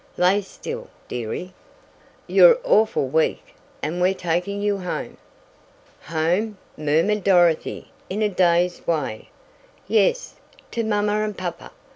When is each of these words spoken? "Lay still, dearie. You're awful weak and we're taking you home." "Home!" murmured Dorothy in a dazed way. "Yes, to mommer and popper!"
"Lay 0.17 0.41
still, 0.41 0.87
dearie. 1.07 1.53
You're 2.25 2.57
awful 2.63 3.07
weak 3.07 3.53
and 3.83 4.01
we're 4.01 4.15
taking 4.15 4.59
you 4.59 4.79
home." 4.79 5.17
"Home!" 6.05 6.57
murmured 6.75 7.23
Dorothy 7.23 7.91
in 8.09 8.23
a 8.23 8.29
dazed 8.29 8.87
way. 8.87 9.29
"Yes, 9.87 10.37
to 10.71 10.83
mommer 10.83 11.23
and 11.23 11.37
popper!" 11.37 11.69